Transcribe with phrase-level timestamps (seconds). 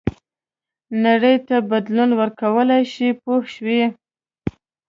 [1.05, 3.83] نړۍ ته بدلون ورکولای شي پوه شوې!.